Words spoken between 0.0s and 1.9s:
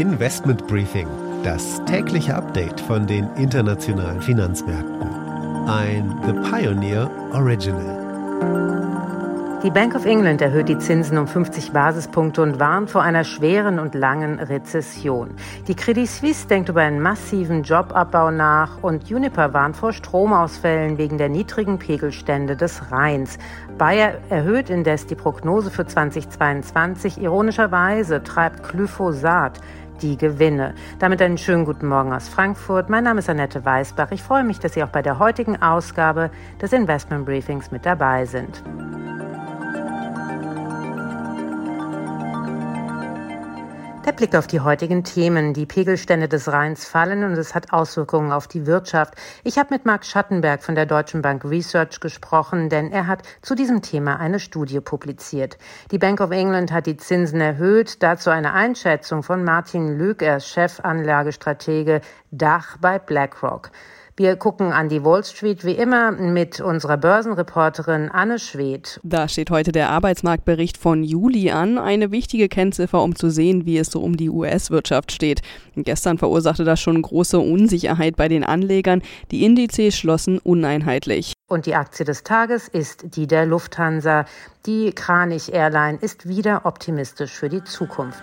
Investment Briefing, das